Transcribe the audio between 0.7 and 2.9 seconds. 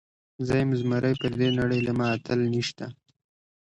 زمری پر دې نړۍ له ما اتل نيشته